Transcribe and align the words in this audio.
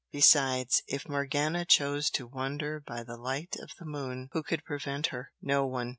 Besides, 0.11 0.81
if 0.87 1.07
Morgana 1.07 1.63
chose 1.63 2.09
to 2.09 2.25
"wander 2.25 2.79
by 2.79 3.03
the 3.03 3.17
light 3.17 3.55
of 3.59 3.69
the 3.77 3.85
moon" 3.85 4.29
who 4.31 4.41
could 4.41 4.65
prevent 4.65 5.05
her? 5.13 5.31
No 5.43 5.67
one! 5.67 5.89